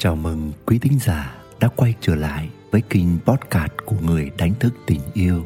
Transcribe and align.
Chào 0.00 0.16
mừng 0.16 0.52
quý 0.66 0.78
thính 0.78 0.98
giả 0.98 1.36
đã 1.60 1.68
quay 1.76 1.94
trở 2.00 2.14
lại 2.14 2.48
với 2.70 2.80
kênh 2.80 3.18
podcast 3.18 3.72
của 3.86 3.96
người 4.02 4.30
đánh 4.38 4.54
thức 4.60 4.74
tình 4.86 5.00
yêu. 5.14 5.44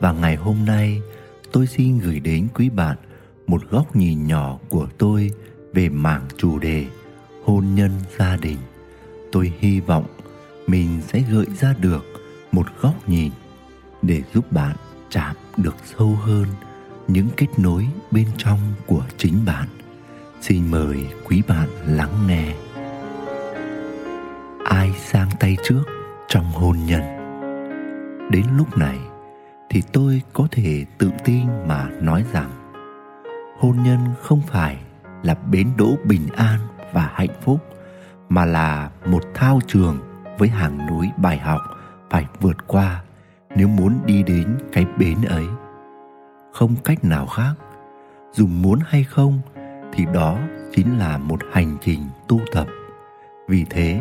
Và 0.00 0.12
ngày 0.12 0.36
hôm 0.36 0.64
nay, 0.64 1.00
tôi 1.52 1.66
xin 1.66 1.98
gửi 1.98 2.20
đến 2.20 2.48
quý 2.54 2.70
bạn 2.70 2.96
một 3.46 3.62
góc 3.70 3.96
nhìn 3.96 4.26
nhỏ 4.26 4.58
của 4.68 4.88
tôi 4.98 5.30
về 5.72 5.88
mảng 5.88 6.26
chủ 6.36 6.58
đề 6.58 6.86
hôn 7.44 7.74
nhân 7.74 7.90
gia 8.18 8.36
đình. 8.36 8.58
Tôi 9.32 9.52
hy 9.58 9.80
vọng 9.80 10.06
mình 10.66 11.00
sẽ 11.08 11.22
gợi 11.30 11.46
ra 11.60 11.74
được 11.80 12.04
một 12.52 12.66
góc 12.80 13.08
nhìn 13.08 13.32
để 14.02 14.22
giúp 14.34 14.52
bạn 14.52 14.76
chạm 15.10 15.36
được 15.56 15.76
sâu 15.98 16.18
hơn 16.22 16.46
những 17.08 17.28
kết 17.36 17.58
nối 17.58 17.86
bên 18.10 18.26
trong 18.36 18.58
của 18.86 19.04
chính 19.16 19.44
bạn. 19.44 19.68
Xin 20.40 20.70
mời 20.70 21.06
quý 21.24 21.42
bạn 21.48 21.68
lắng 21.86 22.26
nghe 22.26 22.54
ai 24.82 24.92
sang 24.92 25.28
tay 25.40 25.56
trước 25.62 25.82
trong 26.28 26.44
hôn 26.44 26.76
nhân. 26.86 27.02
Đến 28.30 28.44
lúc 28.56 28.78
này 28.78 28.98
thì 29.70 29.82
tôi 29.92 30.22
có 30.32 30.48
thể 30.50 30.84
tự 30.98 31.10
tin 31.24 31.46
mà 31.66 31.88
nói 32.00 32.24
rằng 32.32 32.50
hôn 33.58 33.76
nhân 33.84 33.98
không 34.20 34.40
phải 34.46 34.78
là 35.22 35.34
bến 35.34 35.68
đỗ 35.78 35.96
bình 36.04 36.28
an 36.36 36.60
và 36.92 37.10
hạnh 37.14 37.40
phúc, 37.42 37.58
mà 38.28 38.44
là 38.44 38.90
một 39.06 39.22
thao 39.34 39.60
trường 39.66 39.98
với 40.38 40.48
hàng 40.48 40.86
núi 40.86 41.10
bài 41.16 41.38
học 41.38 41.60
phải 42.10 42.26
vượt 42.40 42.66
qua 42.66 43.02
nếu 43.56 43.68
muốn 43.68 43.98
đi 44.06 44.22
đến 44.22 44.58
cái 44.72 44.86
bến 44.98 45.18
ấy. 45.28 45.46
Không 46.52 46.74
cách 46.84 47.04
nào 47.04 47.26
khác, 47.26 47.54
dù 48.32 48.46
muốn 48.46 48.78
hay 48.86 49.04
không 49.04 49.40
thì 49.92 50.04
đó 50.14 50.38
chính 50.72 50.98
là 50.98 51.18
một 51.18 51.40
hành 51.52 51.76
trình 51.80 52.00
tu 52.28 52.40
tập. 52.52 52.66
Vì 53.48 53.64
thế 53.70 54.00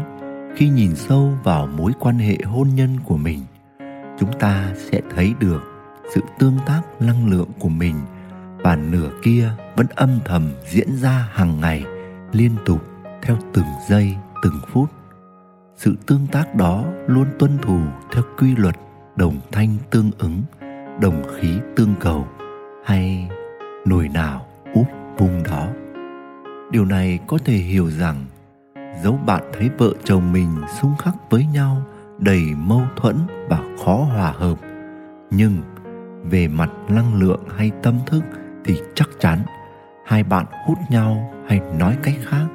khi 0.56 0.70
nhìn 0.70 0.96
sâu 0.96 1.34
vào 1.44 1.68
mối 1.68 1.92
quan 2.00 2.18
hệ 2.18 2.38
hôn 2.46 2.68
nhân 2.76 2.98
của 3.06 3.18
mình, 3.18 3.40
chúng 4.20 4.40
ta 4.40 4.74
sẽ 4.76 5.02
thấy 5.16 5.34
được 5.40 5.62
sự 6.14 6.22
tương 6.40 6.58
tác 6.66 6.82
năng 7.00 7.30
lượng 7.30 7.50
của 7.60 7.70
mình 7.70 7.96
và 8.58 8.76
nửa 8.76 9.10
kia 9.24 9.52
vẫn 9.76 9.88
âm 9.96 10.20
thầm 10.26 10.52
diễn 10.70 10.96
ra 10.96 11.30
hàng 11.32 11.60
ngày, 11.60 11.86
liên 12.32 12.52
tục 12.66 12.82
theo 13.22 13.38
từng 13.54 13.66
giây, 13.90 14.16
từng 14.44 14.60
phút. 14.68 14.90
Sự 15.76 15.96
tương 16.08 16.28
tác 16.32 16.56
đó 16.56 16.86
luôn 17.08 17.26
tuân 17.40 17.58
thủ 17.62 17.80
theo 18.12 18.24
quy 18.38 18.56
luật 18.56 18.76
đồng 19.16 19.40
thanh 19.52 19.76
tương 19.90 20.12
ứng, 20.18 20.42
đồng 21.02 21.24
khí 21.36 21.60
tương 21.76 21.96
cầu 22.00 22.28
hay 22.86 23.30
nồi 23.86 24.10
nào 24.10 24.46
úp 24.74 24.88
vung 25.18 25.44
đó. 25.44 25.68
Điều 26.72 26.86
này 26.86 27.20
có 27.28 27.38
thể 27.46 27.54
hiểu 27.54 27.90
rằng 27.90 28.26
dẫu 29.04 29.20
bạn 29.26 29.44
thấy 29.54 29.70
vợ 29.78 29.94
chồng 30.04 30.34
mình 30.34 30.50
xung 30.82 30.98
khắc 30.98 31.14
với 31.30 31.46
nhau, 31.54 31.82
đầy 32.18 32.42
mâu 32.58 32.82
thuẫn 32.96 33.16
và 33.50 33.60
khó 33.86 33.96
hòa 33.96 34.32
hợp. 34.32 34.58
Nhưng 35.32 35.62
về 36.24 36.48
mặt 36.48 36.70
năng 36.90 37.20
lượng 37.22 37.44
hay 37.58 37.72
tâm 37.84 38.00
thức 38.06 38.24
thì 38.66 38.82
chắc 38.96 39.10
chắn 39.20 39.40
hai 40.06 40.24
bạn 40.24 40.46
hút 40.68 40.78
nhau 40.90 41.34
hay 41.48 41.62
nói 41.80 41.98
cách 42.04 42.16
khác 42.24 42.46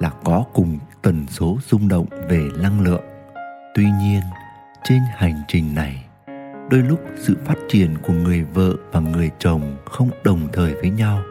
là 0.00 0.10
có 0.24 0.44
cùng 0.52 0.78
tần 1.02 1.26
số 1.28 1.58
rung 1.66 1.88
động 1.88 2.06
về 2.28 2.48
năng 2.62 2.80
lượng. 2.80 3.02
Tuy 3.74 3.84
nhiên, 3.84 4.20
trên 4.84 5.00
hành 5.14 5.42
trình 5.48 5.74
này, 5.74 6.04
đôi 6.70 6.82
lúc 6.82 7.00
sự 7.16 7.36
phát 7.44 7.58
triển 7.68 7.98
của 8.02 8.12
người 8.12 8.44
vợ 8.44 8.74
và 8.92 9.00
người 9.00 9.30
chồng 9.38 9.76
không 9.84 10.10
đồng 10.24 10.40
thời 10.52 10.74
với 10.74 10.90
nhau, 10.90 11.22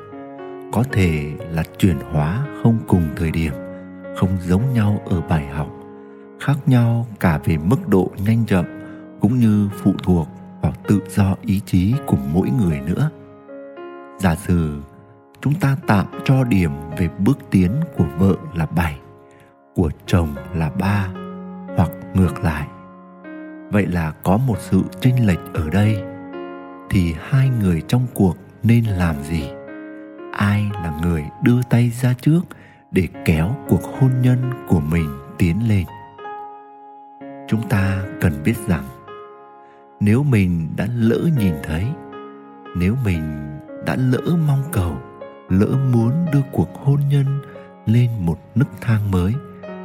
có 0.71 0.83
thể 0.91 1.31
là 1.51 1.63
chuyển 1.77 1.97
hóa 2.11 2.45
không 2.63 2.77
cùng 2.87 3.07
thời 3.17 3.31
điểm 3.31 3.53
không 4.17 4.37
giống 4.41 4.73
nhau 4.73 5.01
ở 5.05 5.21
bài 5.21 5.47
học 5.47 5.67
khác 6.39 6.55
nhau 6.65 7.07
cả 7.19 7.39
về 7.43 7.57
mức 7.57 7.87
độ 7.87 8.11
nhanh 8.25 8.45
chậm 8.45 8.65
cũng 9.21 9.39
như 9.39 9.69
phụ 9.83 9.93
thuộc 10.03 10.27
vào 10.61 10.73
tự 10.87 10.99
do 11.09 11.35
ý 11.41 11.61
chí 11.65 11.93
của 12.07 12.17
mỗi 12.33 12.49
người 12.49 12.79
nữa 12.79 13.09
giả 14.19 14.35
sử 14.35 14.81
chúng 15.41 15.53
ta 15.53 15.77
tạm 15.87 16.05
cho 16.25 16.43
điểm 16.43 16.71
về 16.97 17.09
bước 17.19 17.37
tiến 17.49 17.71
của 17.97 18.05
vợ 18.17 18.35
là 18.55 18.65
7, 18.65 18.99
của 19.75 19.91
chồng 20.05 20.35
là 20.55 20.69
3 20.69 21.07
hoặc 21.77 21.89
ngược 22.13 22.43
lại. 22.43 22.67
Vậy 23.71 23.85
là 23.85 24.11
có 24.23 24.37
một 24.37 24.57
sự 24.59 24.81
chênh 25.01 25.27
lệch 25.27 25.39
ở 25.53 25.69
đây 25.69 26.03
thì 26.89 27.15
hai 27.19 27.49
người 27.61 27.81
trong 27.87 28.07
cuộc 28.13 28.37
nên 28.63 28.85
làm 28.85 29.15
gì? 29.23 29.49
Ai 30.31 30.71
là 30.73 30.99
người 31.01 31.23
đưa 31.43 31.61
tay 31.69 31.89
ra 31.89 32.13
trước 32.21 32.41
để 32.91 33.07
kéo 33.25 33.55
cuộc 33.67 33.83
hôn 33.83 34.11
nhân 34.21 34.37
của 34.67 34.79
mình 34.79 35.09
tiến 35.37 35.69
lên. 35.69 35.85
Chúng 37.47 37.69
ta 37.69 38.03
cần 38.21 38.33
biết 38.43 38.53
rằng, 38.67 38.83
nếu 39.99 40.23
mình 40.23 40.67
đã 40.77 40.87
lỡ 40.95 41.19
nhìn 41.39 41.53
thấy, 41.63 41.85
nếu 42.77 42.95
mình 43.05 43.57
đã 43.85 43.95
lỡ 43.95 44.37
mong 44.47 44.63
cầu, 44.71 44.97
lỡ 45.49 45.77
muốn 45.93 46.25
đưa 46.33 46.41
cuộc 46.51 46.69
hôn 46.83 46.99
nhân 47.09 47.25
lên 47.85 48.09
một 48.19 48.39
nấc 48.55 48.67
thang 48.81 49.11
mới, 49.11 49.33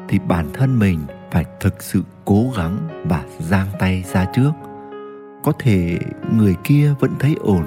thì 0.09 0.19
bản 0.29 0.47
thân 0.53 0.79
mình 0.79 1.01
phải 1.31 1.45
thực 1.61 1.83
sự 1.83 2.03
cố 2.25 2.45
gắng 2.57 3.05
và 3.09 3.25
giang 3.39 3.69
tay 3.79 4.05
ra 4.13 4.27
trước. 4.35 4.53
Có 5.43 5.53
thể 5.59 5.99
người 6.33 6.57
kia 6.65 6.95
vẫn 7.01 7.11
thấy 7.19 7.37
ổn, 7.41 7.65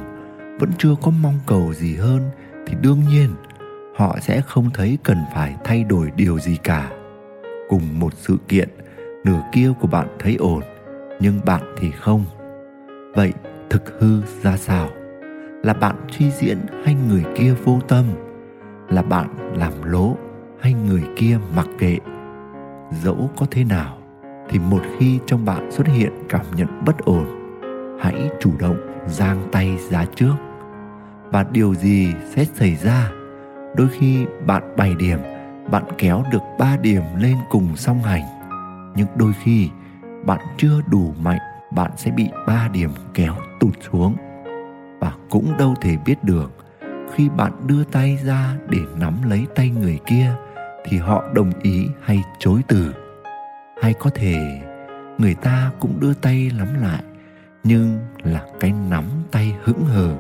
vẫn 0.60 0.72
chưa 0.78 0.96
có 1.02 1.12
mong 1.22 1.40
cầu 1.46 1.74
gì 1.74 1.96
hơn, 1.96 2.30
thì 2.68 2.74
đương 2.82 3.02
nhiên 3.10 3.30
họ 3.98 4.18
sẽ 4.22 4.42
không 4.42 4.70
thấy 4.74 4.98
cần 5.04 5.18
phải 5.34 5.56
thay 5.64 5.84
đổi 5.84 6.12
điều 6.16 6.40
gì 6.40 6.58
cả. 6.64 6.92
Cùng 7.70 8.00
một 8.00 8.14
sự 8.14 8.38
kiện, 8.48 8.70
nửa 9.26 9.42
kia 9.52 9.72
của 9.82 9.88
bạn 9.88 10.08
thấy 10.20 10.36
ổn, 10.36 10.62
nhưng 11.20 11.40
bạn 11.46 11.62
thì 11.78 11.92
không. 11.92 12.26
Vậy 13.16 13.34
thực 13.70 14.00
hư 14.00 14.22
ra 14.42 14.58
sao? 14.58 14.90
Là 15.64 15.74
bạn 15.74 15.96
suy 16.12 16.32
diễn 16.32 16.58
hay 16.86 16.96
người 17.10 17.24
kia 17.36 17.54
vô 17.64 17.80
tâm? 17.88 18.06
Là 18.90 19.02
bạn 19.02 19.58
làm 19.58 19.74
lố 19.84 20.16
hay 20.60 20.74
người 20.74 21.04
kia 21.16 21.40
mặc 21.56 21.68
kệ? 21.80 21.98
Dẫu 23.04 23.30
có 23.38 23.46
thế 23.52 23.64
nào, 23.64 23.98
thì 24.50 24.60
một 24.60 24.82
khi 24.98 25.20
trong 25.26 25.46
bạn 25.46 25.72
xuất 25.72 25.88
hiện 25.88 26.12
cảm 26.30 26.46
nhận 26.56 26.86
bất 26.86 26.98
ổn, 27.06 27.26
hãy 28.02 28.30
chủ 28.40 28.52
động 28.60 28.78
giang 29.08 29.48
tay 29.52 29.78
ra 29.90 30.06
trước. 30.16 30.36
Và 31.32 31.46
điều 31.52 31.76
gì 31.76 32.14
sẽ 32.36 32.46
xảy 32.46 32.76
ra? 32.76 33.12
Đôi 33.78 33.88
khi 33.88 34.26
bạn 34.46 34.64
bày 34.78 34.96
điểm, 34.96 35.20
bạn 35.72 35.84
kéo 35.98 36.24
được 36.32 36.42
ba 36.60 36.78
điểm 36.78 37.04
lên 37.18 37.38
cùng 37.50 37.76
song 37.76 38.04
hành. 38.04 38.24
Nhưng 38.96 39.08
đôi 39.16 39.34
khi 39.44 39.70
bạn 40.26 40.40
chưa 40.58 40.82
đủ 40.90 41.14
mạnh, 41.22 41.40
bạn 41.72 41.92
sẽ 41.96 42.12
bị 42.12 42.30
ba 42.48 42.70
điểm 42.74 42.90
kéo 43.14 43.36
tụt 43.60 43.74
xuống. 43.92 44.16
Và 45.00 45.12
cũng 45.30 45.58
đâu 45.60 45.76
thể 45.82 45.98
biết 46.06 46.24
được, 46.24 46.52
khi 47.14 47.30
bạn 47.30 47.52
đưa 47.68 47.84
tay 47.84 48.20
ra 48.26 48.56
để 48.70 48.80
nắm 49.00 49.14
lấy 49.30 49.46
tay 49.56 49.70
người 49.70 50.00
kia, 50.06 50.32
thì 50.86 50.98
họ 50.98 51.24
đồng 51.34 51.52
ý 51.62 51.88
hay 52.02 52.24
chối 52.40 52.62
từ. 52.68 52.94
Hay 53.82 53.94
có 53.94 54.10
thể 54.10 54.62
người 55.18 55.36
ta 55.36 55.72
cũng 55.80 56.00
đưa 56.00 56.14
tay 56.14 56.52
nắm 56.58 56.82
lại, 56.82 57.04
nhưng 57.64 58.00
là 58.24 58.46
cái 58.60 58.74
nắm 58.90 59.04
tay 59.32 59.56
hững 59.64 59.86
hờ, 59.86 60.16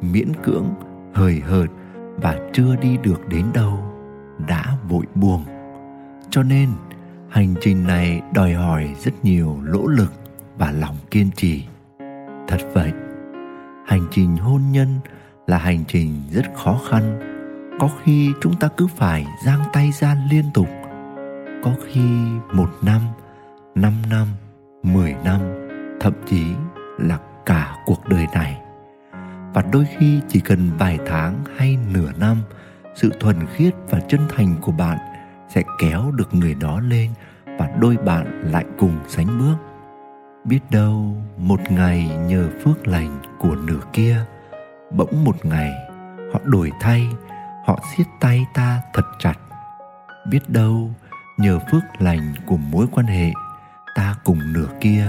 miễn 0.00 0.32
cưỡng, 0.42 0.74
hời 1.14 1.40
hợt 1.40 1.66
và 2.16 2.38
chưa 2.52 2.76
đi 2.76 2.96
được 3.02 3.28
đến 3.28 3.46
đâu 3.54 3.78
đã 4.48 4.76
vội 4.88 5.04
buông. 5.14 5.44
Cho 6.30 6.42
nên, 6.42 6.68
hành 7.28 7.54
trình 7.60 7.86
này 7.86 8.22
đòi 8.34 8.52
hỏi 8.52 8.94
rất 9.00 9.24
nhiều 9.24 9.58
nỗ 9.62 9.86
lực 9.86 10.12
và 10.58 10.70
lòng 10.70 10.96
kiên 11.10 11.30
trì. 11.36 11.64
Thật 12.48 12.58
vậy, 12.72 12.92
hành 13.86 14.06
trình 14.10 14.36
hôn 14.36 14.62
nhân 14.72 14.88
là 15.46 15.58
hành 15.58 15.84
trình 15.88 16.22
rất 16.32 16.54
khó 16.54 16.80
khăn. 16.90 17.20
Có 17.80 17.88
khi 18.02 18.32
chúng 18.40 18.54
ta 18.54 18.68
cứ 18.76 18.86
phải 18.96 19.26
giang 19.46 19.60
tay 19.72 19.92
ra 19.92 20.16
liên 20.30 20.44
tục. 20.54 20.68
Có 21.64 21.70
khi 21.86 22.08
một 22.52 22.70
năm 22.82 23.00
năm 23.74 23.92
năm, 24.10 24.26
mười 24.82 25.14
năm, 25.24 25.40
thậm 26.00 26.12
chí 26.26 26.44
là 26.98 27.18
cả 27.46 27.76
cuộc 27.86 28.08
đời 28.08 28.26
này 28.34 28.60
và 29.54 29.62
đôi 29.72 29.86
khi 29.98 30.20
chỉ 30.28 30.40
cần 30.40 30.70
vài 30.78 30.98
tháng 31.06 31.44
hay 31.56 31.78
nửa 31.92 32.12
năm, 32.18 32.42
sự 32.94 33.10
thuần 33.20 33.36
khiết 33.46 33.74
và 33.90 34.00
chân 34.08 34.20
thành 34.36 34.54
của 34.60 34.72
bạn 34.72 34.98
sẽ 35.48 35.62
kéo 35.78 36.10
được 36.10 36.34
người 36.34 36.54
đó 36.54 36.80
lên 36.80 37.10
và 37.58 37.70
đôi 37.80 37.96
bạn 37.96 38.50
lại 38.52 38.64
cùng 38.78 38.98
sánh 39.08 39.38
bước. 39.38 39.56
Biết 40.44 40.60
đâu 40.70 41.16
một 41.38 41.60
ngày 41.70 42.10
nhờ 42.26 42.48
phước 42.64 42.86
lành 42.86 43.18
của 43.38 43.56
nửa 43.56 43.80
kia, 43.92 44.24
bỗng 44.90 45.24
một 45.24 45.44
ngày 45.44 45.72
họ 46.32 46.40
đổi 46.44 46.72
thay, 46.80 47.08
họ 47.66 47.78
siết 47.96 48.06
tay 48.20 48.46
ta 48.54 48.80
thật 48.92 49.06
chặt. 49.18 49.38
Biết 50.28 50.50
đâu 50.50 50.90
nhờ 51.38 51.58
phước 51.70 51.82
lành 51.98 52.34
của 52.46 52.56
mối 52.56 52.86
quan 52.92 53.06
hệ, 53.06 53.32
ta 53.94 54.16
cùng 54.24 54.52
nửa 54.52 54.68
kia 54.80 55.06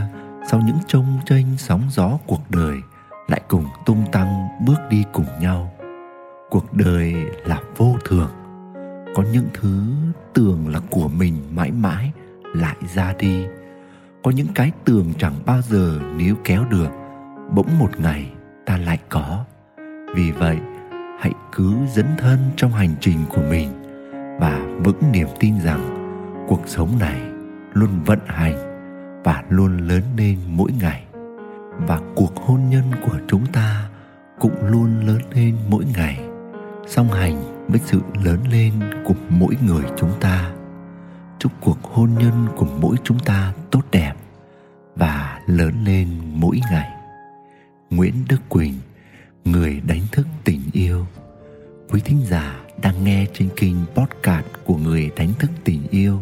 sau 0.50 0.62
những 0.65 0.77
trông 0.88 1.19
tranh 1.25 1.57
sóng 1.57 1.81
gió 1.89 2.18
cuộc 2.27 2.51
đời 2.51 2.81
lại 3.27 3.42
cùng 3.48 3.66
tung 3.86 4.04
tăng 4.12 4.48
bước 4.66 4.77
đi 4.89 5.04
cùng 5.13 5.25
nhau. 5.42 5.72
Cuộc 6.50 6.74
đời 6.74 7.16
là 7.45 7.60
vô 7.77 7.95
thường, 8.06 8.30
có 9.16 9.24
những 9.33 9.48
thứ 9.54 9.83
tưởng 10.33 10.68
là 10.68 10.80
của 10.89 11.07
mình 11.07 11.36
mãi 11.56 11.72
mãi 11.72 12.12
lại 12.54 12.75
ra 12.95 13.13
đi. 13.19 13.45
Có 14.24 14.31
những 14.31 14.48
cái 14.56 14.72
tường 14.86 15.13
chẳng 15.18 15.33
bao 15.45 15.62
giờ 15.62 16.00
níu 16.18 16.36
kéo 16.44 16.66
được, 16.69 16.89
bỗng 17.54 17.80
một 17.80 18.00
ngày 18.00 18.31
ta 18.66 18.77
lại 18.77 19.00
có. 19.10 19.45
Vì 20.16 20.31
vậy, 20.31 20.57
hãy 21.19 21.31
cứ 21.51 21.75
dấn 21.94 22.06
thân 22.18 22.39
trong 22.56 22.71
hành 22.71 22.95
trình 23.00 23.18
của 23.30 23.42
mình 23.50 23.69
và 24.39 24.66
vững 24.83 25.12
niềm 25.12 25.28
tin 25.39 25.60
rằng 25.60 25.81
cuộc 26.48 26.62
sống 26.66 26.89
này 27.00 27.21
luôn 27.74 27.89
vận 28.06 28.19
hành 28.25 28.56
và 29.24 29.44
luôn 29.50 29.78
lớn 29.78 30.01
lên 30.18 30.38
mỗi 30.48 30.71
ngày 30.81 31.04
và 31.77 32.01
cuộc 32.16 32.36
hôn 32.36 32.69
nhân 32.69 32.83
của 33.06 33.18
chúng 33.27 33.45
ta 33.45 33.89
cũng 34.39 34.66
luôn 34.66 35.07
lớn 35.07 35.22
lên 35.33 35.56
mỗi 35.69 35.86
ngày, 35.95 36.19
song 36.88 37.12
hành 37.12 37.66
với 37.68 37.80
sự 37.86 38.01
lớn 38.24 38.39
lên 38.51 38.74
của 39.06 39.13
mỗi 39.30 39.56
người 39.66 39.83
chúng 39.98 40.12
ta. 40.19 40.51
Chúc 41.39 41.51
cuộc 41.62 41.83
hôn 41.83 42.10
nhân 42.19 42.48
của 42.57 42.68
mỗi 42.81 42.95
chúng 43.04 43.19
ta 43.19 43.54
tốt 43.72 43.81
đẹp 43.92 44.13
và 44.95 45.39
lớn 45.48 45.74
lên 45.86 46.07
mỗi 46.33 46.62
ngày. 46.72 46.89
Nguyễn 47.89 48.13
đức 48.30 48.42
quỳnh, 48.50 48.74
người 49.45 49.81
đánh 49.88 50.01
thức 50.12 50.28
tình 50.44 50.62
yêu. 50.74 51.06
Quý 51.89 52.01
thính 52.06 52.21
giả 52.30 52.60
đang 52.81 53.04
nghe 53.04 53.25
trên 53.33 53.50
kênh 53.56 53.75
podcast 53.95 54.45
của 54.66 54.78
người 54.78 55.12
đánh 55.18 55.33
thức 55.39 55.51
tình 55.63 55.88
yêu. 55.89 56.21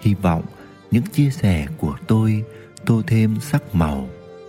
Hy 0.00 0.14
vọng 0.14 0.42
những 0.90 1.06
chia 1.12 1.30
sẻ 1.30 1.66
của 1.76 1.96
tôi 2.06 2.44
tô 2.86 3.02
thêm 3.06 3.40
sắc 3.40 3.74
màu 3.74 4.08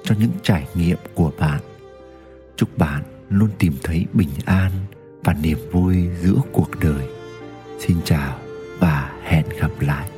cho 0.09 0.15
những 0.19 0.31
trải 0.43 0.67
nghiệm 0.75 0.97
của 1.13 1.31
bạn. 1.39 1.59
Chúc 2.55 2.77
bạn 2.77 3.03
luôn 3.29 3.49
tìm 3.59 3.73
thấy 3.83 4.05
bình 4.13 4.29
an 4.45 4.71
và 5.23 5.35
niềm 5.41 5.57
vui 5.71 6.09
giữa 6.21 6.37
cuộc 6.51 6.69
đời. 6.79 7.09
Xin 7.79 7.97
chào 8.05 8.39
và 8.79 9.11
hẹn 9.23 9.45
gặp 9.59 9.71
lại. 9.79 10.09